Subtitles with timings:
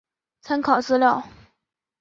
[0.41, 1.23] 参考资料